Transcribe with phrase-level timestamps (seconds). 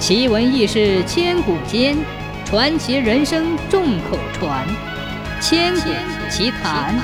[0.00, 1.94] 奇闻异事千古间，
[2.46, 4.66] 传奇人生众口传。
[5.42, 5.90] 千古
[6.30, 6.98] 奇谈。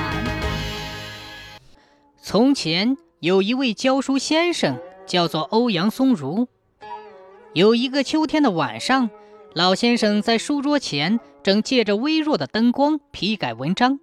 [2.22, 6.48] 从前有一位教书先生，叫做欧阳松如。
[7.52, 9.10] 有一个秋天的晚上，
[9.52, 14.00] 老先生在书桌前正借着微弱的灯光批改文章，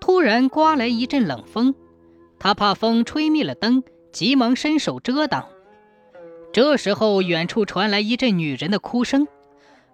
[0.00, 1.76] 突然刮来一阵冷风，
[2.40, 5.46] 他怕风吹灭了灯，急忙伸手遮挡。
[6.56, 9.28] 这时候，远处传来一阵女人的哭声。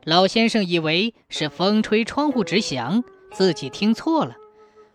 [0.05, 4.37] 老先生以为是风吹窗户纸响，自己听错了。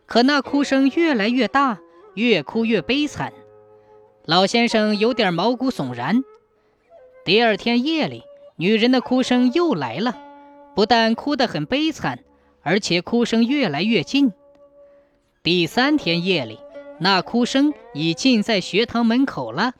[0.06, 1.80] 可那哭声越来越大，
[2.14, 3.34] 越哭越悲惨。
[4.24, 6.24] 老先生有点毛骨悚然。
[7.26, 8.24] 第二天夜里，
[8.56, 10.18] 女人的哭声又来了，
[10.74, 12.20] 不但哭得很悲惨，
[12.62, 14.32] 而且哭声越来越近。
[15.44, 16.60] 第三天夜里，
[17.02, 19.74] 那哭声已近在学堂门口了。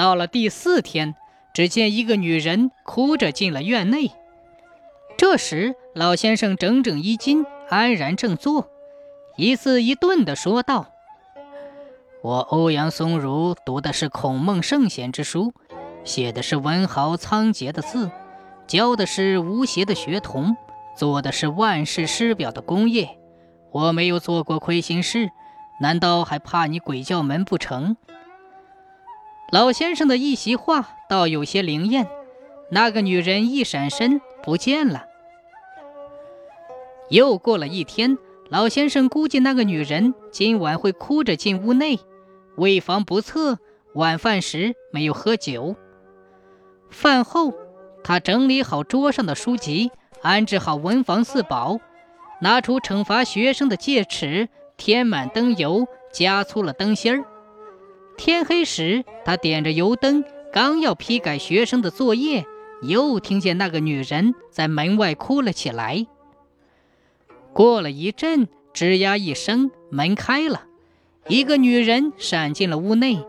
[0.00, 1.14] 到了第四天，
[1.52, 4.12] 只见一个女人哭着进了院内。
[5.18, 8.70] 这时，老先生整整衣襟，安然正坐，
[9.36, 10.86] 一字一顿地说道
[12.24, 15.52] ：“我欧阳松如读的是孔孟圣贤之书，
[16.02, 18.10] 写的是文豪仓颉的字，
[18.66, 20.56] 教的是吴邪的学童，
[20.96, 23.18] 做的是万世师表的功业。
[23.70, 25.28] 我没有做过亏心事，
[25.78, 27.98] 难道还怕你鬼叫门不成？”
[29.50, 32.08] 老先生的一席话倒有些灵验，
[32.70, 35.06] 那个女人一闪身不见了。
[37.08, 38.16] 又过了一天，
[38.48, 41.98] 老先生估计那个女人今晚会哭着进屋内，
[42.56, 43.58] 为防不测，
[43.94, 45.74] 晚饭时没有喝酒。
[46.88, 47.52] 饭后，
[48.04, 49.90] 他整理好桌上的书籍，
[50.22, 51.80] 安置好文房四宝，
[52.40, 57.24] 拿出惩罚学生的戒尺，添满灯油，加粗了灯芯儿。
[58.20, 62.44] 天黑时，他点着油灯，刚要批改学生的作业，
[62.82, 66.06] 又听见那个女人在门外哭了起来。
[67.54, 70.66] 过了一阵，吱呀一声，门开了，
[71.28, 73.24] 一个女人闪进了屋内。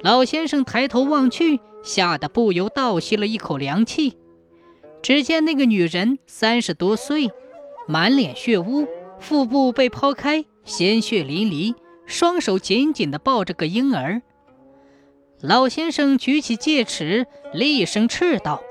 [0.00, 4.18] 老先生抬头望去，吓得不由倒吸了一口凉气。
[5.02, 7.30] 只见那个女人三十多岁，
[7.86, 8.88] 满脸血污，
[9.20, 11.76] 腹部被剖开，鲜血淋漓。
[12.06, 14.22] 双手紧紧地抱着个婴儿，
[15.40, 18.62] 老先生举起戒尺，厉声斥道：“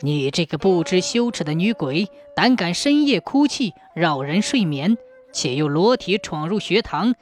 [0.00, 4.96] 你这个不知羞耻的女鬼，胆敢深夜哭泣，扰人睡眠，
[5.32, 7.14] 且又裸体闯入学堂，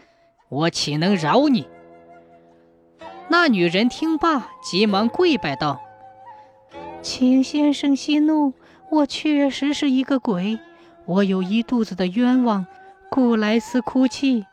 [0.48, 1.66] 我岂能饶你？”
[3.28, 5.81] 那女人听罢，急忙跪拜道
[7.03, 8.54] ：“请先生息怒，
[8.91, 10.59] 我确实是一个鬼，
[11.04, 12.66] 我有一肚子的冤枉，
[13.10, 14.47] 故来此哭泣。”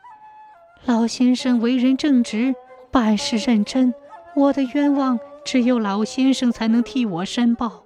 [0.86, 2.56] 老先生为人正直，
[2.92, 3.94] 办事认真，
[4.36, 7.84] 我的冤枉只有老先生才能替我申报。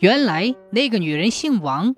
[0.00, 1.94] 原来那个女人姓王，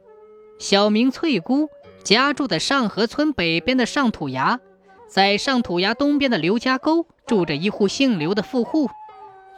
[0.59, 1.69] 小名翠姑，
[2.03, 4.61] 家住在上河村北边的上土崖，
[5.09, 8.89] 在上土崖东边的刘家沟住着一户姓刘的富户。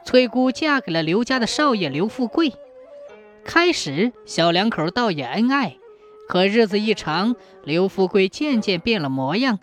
[0.05, 2.53] 翠姑嫁给了刘家的少爷刘富贵，
[3.45, 5.77] 开始小两口倒也恩爱。
[6.29, 9.59] 可日子一长，刘富贵渐渐变了模样，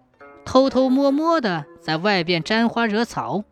[0.45, 3.43] 偷偷摸摸的在外边沾花惹草。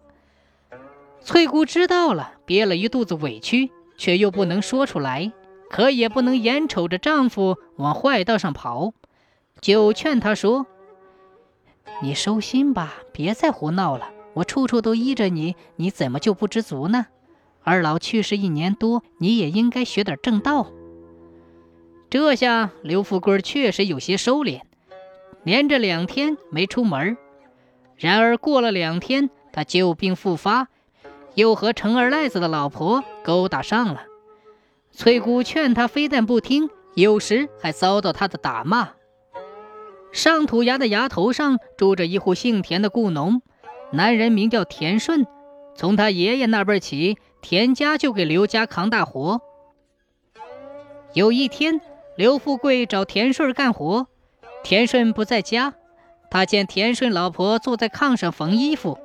[1.21, 5.31] 翠姑知道了，憋了一肚子委屈，却又不能说出来，
[5.69, 8.93] 可也不能眼瞅着丈夫往坏道上跑，
[9.59, 10.67] 就劝他说
[12.03, 14.09] ：“你收心吧，别再胡闹了。
[14.35, 17.07] 我处处都依着你，你怎么就不知足呢？
[17.63, 20.67] 二老去世一年多，你也应该学点正道。”
[22.09, 24.61] 这下刘富贵确实有些收敛，
[25.43, 27.17] 连着两天没出门。
[27.97, 30.69] 然而过了两天，他旧病复发，
[31.35, 34.03] 又和程二赖子的老婆勾搭上了。
[34.93, 38.91] 翠姑劝他，非但不听，有时还遭到他的打骂。
[40.13, 43.41] 上土崖的崖头上住着一户姓田的雇农，
[43.91, 45.27] 男人名叫田顺。
[45.75, 49.41] 从他爷爷那辈起，田家就给刘家扛大活。
[51.13, 51.81] 有一天。
[52.17, 54.07] 刘富贵找田顺干活，
[54.63, 55.75] 田顺不在家。
[56.31, 58.97] 他见田顺老婆坐在炕上缝衣服，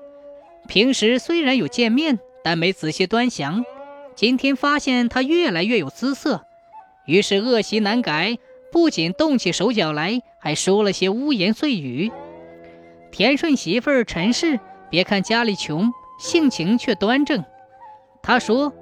[0.67, 3.67] 平时虽然有见面，但没仔细端详。
[4.15, 6.47] 今天发现他越来越有姿色，
[7.05, 8.39] 于是恶习难改，
[8.73, 12.11] 不仅动起手脚来，还说了些污言碎语。
[13.11, 17.45] 田顺媳妇陈氏，别看家里穷，性情却端正。
[18.23, 18.73] 他说。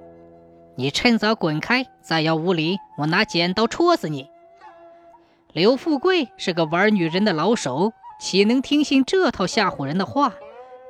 [0.77, 1.87] 你趁早滚开！
[2.01, 4.29] 再要无礼，我拿剪刀戳死你！
[5.53, 10.35] 刘富贵是个玩女人的老手，岂能听信这套吓唬人的话？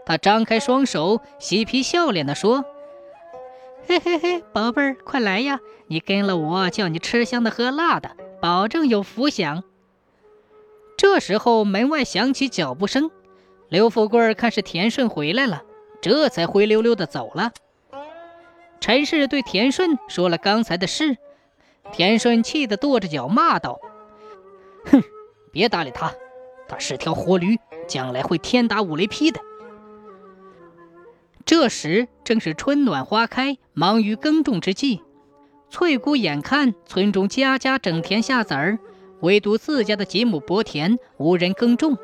[0.06, 2.64] 他张开双手，嬉皮笑脸地说
[3.86, 5.60] ：“嘿嘿嘿，宝贝儿，快来呀！
[5.88, 8.10] 你跟了我，叫你吃香的喝辣的，
[8.40, 9.64] 保证有福享。
[10.96, 13.10] 这时候门外响起脚步声，
[13.68, 15.62] 刘富贵看是田顺回来了，
[16.02, 17.52] 这才灰溜溜的走了。
[18.80, 21.18] 陈氏对田顺说了刚才的事，
[21.92, 23.78] 田顺气得跺着脚骂道
[24.90, 25.02] ：“哼，
[25.52, 26.14] 别搭理他，
[26.66, 29.40] 他是条活驴，将来会天打五雷劈的。”
[31.44, 35.02] 这时正是春暖花开、忙于耕种之际。
[35.68, 38.78] 翠姑眼看村中家家整田下籽儿，
[39.20, 41.98] 唯独自家的几亩薄田无人耕种。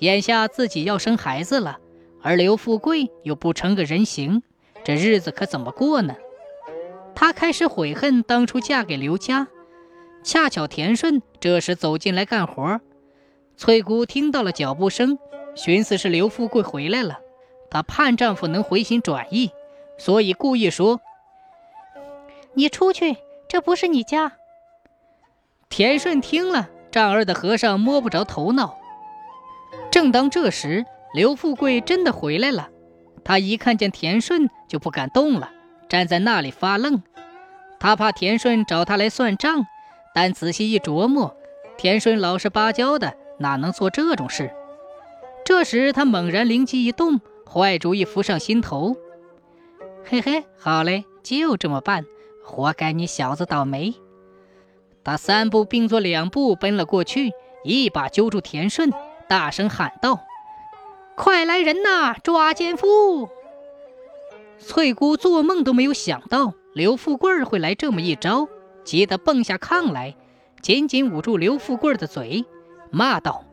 [0.00, 1.78] 眼下自己要生孩子了，
[2.20, 4.42] 而刘富贵又不成个人形，
[4.84, 6.16] 这日子可怎么过呢？
[7.14, 9.48] 她开始悔恨当初嫁给刘家。
[10.22, 12.80] 恰巧田顺这时走进来干活，
[13.56, 15.18] 翠姑听到了脚步声，
[15.54, 17.20] 寻思是刘富贵回来了。
[17.70, 19.50] 她盼丈夫能回心转意，
[19.98, 21.00] 所以故意说
[22.54, 23.16] ：“你出去，
[23.48, 24.32] 这不是你家。”
[25.70, 28.76] 田顺听了，丈二的和尚摸不着头脑。
[29.90, 30.84] 正当这时，
[31.14, 32.70] 刘富贵真的回来了。
[33.24, 35.50] 他一看见田顺，就不敢动了，
[35.88, 37.02] 站在那里发愣。
[37.78, 39.66] 他怕田顺找他来算账，
[40.14, 41.36] 但仔细一琢磨，
[41.76, 44.52] 田顺老实巴交的，哪能做这种事？
[45.44, 47.20] 这时他猛然灵机一动。
[47.52, 48.96] 坏主意浮上心头，
[50.04, 52.04] 嘿嘿，好嘞，就这么办，
[52.44, 53.92] 活该你小子倒霉。
[55.02, 57.32] 他三步并作两步奔了过去，
[57.64, 58.92] 一把揪住田顺，
[59.28, 60.20] 大声喊道
[61.22, 63.28] ：“快来人呐，抓奸夫！”
[64.58, 68.48] 翠姑做梦都没有想到刘富贵会来这么一招，
[68.84, 70.16] 急得蹦下炕来，
[70.62, 72.46] 紧紧捂住刘富贵的嘴，
[72.90, 73.44] 骂道：“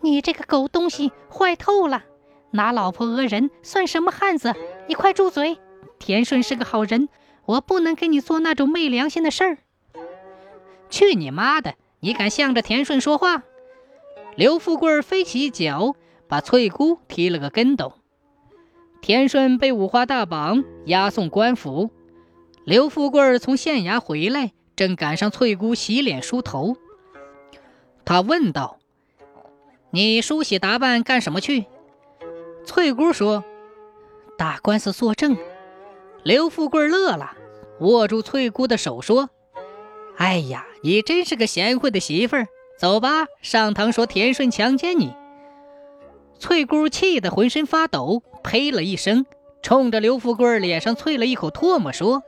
[0.00, 2.04] 你这个狗东西，坏透了！”
[2.52, 4.54] 拿老婆讹人算什么汉子？
[4.86, 5.58] 你快住嘴！
[5.98, 7.10] 田顺是个好人，
[7.44, 9.58] 我不能跟你做那种昧良心的事儿。
[10.88, 11.74] 去你妈的！
[12.00, 13.42] 你敢向着田顺说话？
[14.36, 15.94] 刘富贵飞起一脚，
[16.28, 17.94] 把翠姑踢了个跟斗。
[19.00, 21.90] 田顺被五花大绑，押送官府。
[22.64, 26.76] 刘富贵从县衙回来，正赶上翠姑洗脸梳头。
[28.06, 28.78] 他问道
[29.92, 31.66] ：“你梳洗打扮干什么去？”
[32.64, 33.44] 翠姑说
[34.38, 35.36] ：“打官司作证。”
[36.24, 37.36] 刘富贵乐了，
[37.80, 39.28] 握住翠姑的手说
[40.16, 42.46] ：“哎呀，你真是个贤惠的媳妇儿。
[42.78, 45.12] 走吧，上堂说田顺强奸你。”
[46.38, 49.24] 翠姑气得浑身发抖，呸了一声，
[49.62, 52.22] 冲着刘富贵脸上啐了一口唾沫，说：“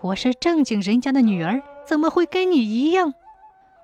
[0.00, 3.14] 我是正经人家的女儿，怎么会跟你一样？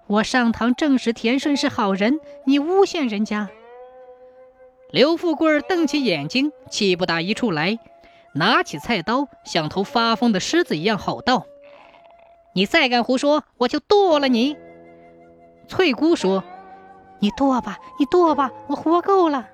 [0.07, 3.51] 我上堂证实田顺是好人，你诬陷人家。”
[4.91, 7.79] 刘富贵瞪起眼睛，气不打一处来，
[8.35, 11.47] 拿起菜刀，像头发疯的狮子一样吼道
[12.55, 14.57] ：“你再敢胡说，我就剁了你！”
[15.69, 16.43] 翠姑说
[17.21, 19.49] ：“你剁吧，你剁吧，我活够了。”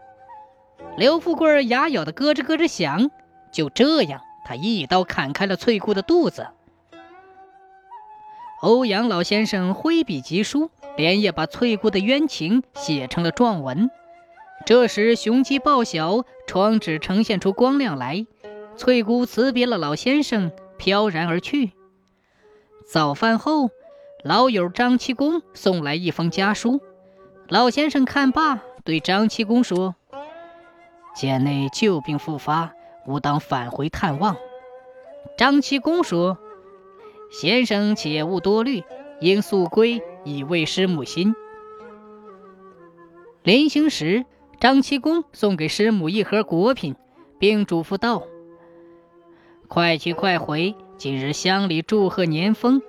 [0.96, 3.10] 刘富贵牙咬得咯吱咯吱响，
[3.52, 6.46] 就这样，他一刀砍开了翠姑的肚子。
[8.62, 13.90] 欧阳老先生挥笔疾书，连夜把翠姑的冤情写成了状文。
[14.64, 18.26] 这时，雄鸡报晓，窗纸呈现出光亮来。
[18.76, 21.72] 翠姑辞别了老先生，飘然而去。
[22.86, 23.70] 早饭后，
[24.24, 26.80] 老友张七公送来一封家书。
[27.48, 29.94] 老先生看罢，对张七公说
[31.14, 32.72] ：“贱内旧病复发，
[33.06, 34.36] 吾当返回探望。”
[35.38, 36.38] 张七公说
[37.30, 38.82] ：“先生且勿多虑，
[39.20, 41.34] 应速归，以慰师母心。”
[43.42, 44.24] 临行时。
[44.58, 46.96] 张七公送给师母一盒果品，
[47.38, 48.22] 并嘱咐道
[49.68, 52.80] ：“快去快回，今日乡里祝贺年丰，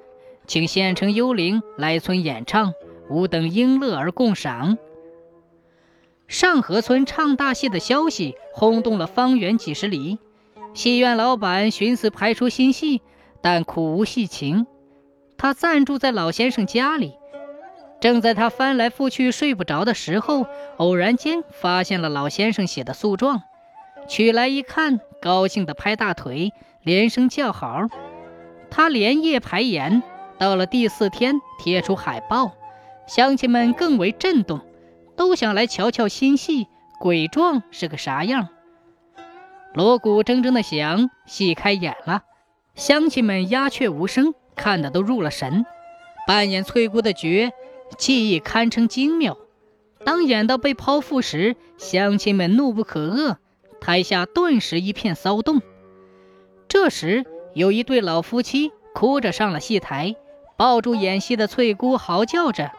[0.47, 2.71] 请县城幽灵来村演唱，
[3.09, 4.77] 吾等应乐而共赏。”
[6.27, 10.19] 上河村唱大戏的消息轰动了方圆几十里，
[10.73, 13.01] 戏院老板寻思排出新戏，
[13.41, 14.67] 但苦无戏情，
[15.37, 17.13] 他暂住在老先生家里。
[17.99, 20.45] 正在他翻来覆去睡不着的时候，
[20.75, 23.41] 偶然间发现了老先生写的诉状，
[24.07, 26.51] 取来一看，高兴地拍大腿，
[26.83, 27.87] 连声叫好。
[28.69, 30.03] 他连夜排演，
[30.37, 32.51] 到了第四天贴出海报，
[33.07, 34.61] 乡亲们更为震动，
[35.15, 36.67] 都想来瞧瞧新戏
[36.99, 38.49] 鬼状是个啥样。
[39.73, 42.23] 锣鼓铮铮的响，戏开演了，
[42.75, 45.65] 乡亲们鸦雀无声，看得都入了神。
[46.27, 47.51] 扮演翠姑的角。
[47.97, 49.37] 技艺堪称精妙。
[50.03, 53.37] 当演到被剖腹时，乡亲们怒不可遏，
[53.79, 55.61] 台下顿时一片骚动。
[56.67, 60.17] 这时，有一对老夫妻哭着上了戏台，
[60.57, 62.73] 抱住演戏的翠姑，嚎叫着：“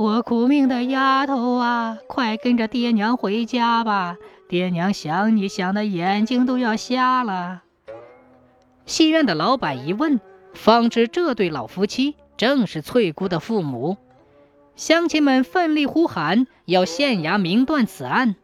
[0.00, 4.16] 我苦命的丫头啊，快跟着爹娘回家吧！
[4.48, 7.64] 爹娘想你想的眼睛都要瞎了。”
[8.86, 10.18] 戏院的老板一问，
[10.54, 13.98] 方知这对老夫妻正是翠姑的父母。
[14.74, 18.36] 乡亲们奋力呼喊，要县衙明断此案。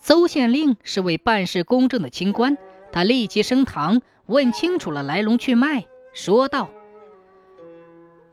[0.00, 2.56] 邹县令是位办事公正的清官，
[2.92, 6.70] 他立即升堂，问清楚了来龙去脉，说道：“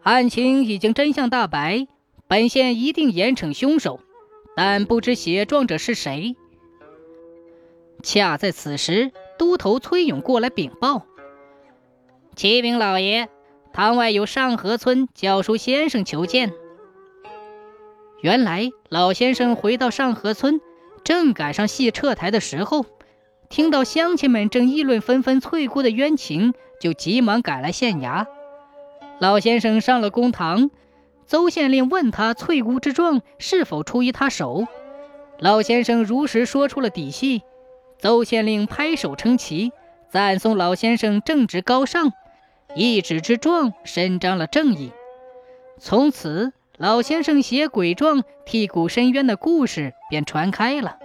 [0.04, 1.88] 案情已经真相大白，
[2.28, 4.00] 本县一定严惩凶手，
[4.56, 6.36] 但不知写状者是谁。”
[8.04, 11.06] 恰在此时，都头崔勇过来禀报
[12.36, 13.30] ：“启禀老爷，
[13.72, 16.52] 堂外有上河村教书先生求见。”
[18.22, 20.60] 原来老先生回到上河村。
[21.04, 22.86] 正赶上戏撤台的时候，
[23.50, 28.26] 听到乡亲们正议论纷纷翠姑的冤情，就急忙赶来县衙。
[29.24, 30.70] 老先生上了公堂，
[31.26, 34.68] 邹县令问他翠姑之状是否出于他手，
[35.40, 37.42] 老先生如实说出了底细。
[38.00, 39.72] 邹县令拍手称奇，
[40.10, 42.12] 赞颂老先生正直高尚，
[42.76, 44.92] 一纸之状伸张了正义。
[45.80, 46.52] 从此。
[46.78, 50.98] 老先生写鬼状替古申冤的故事便传开了。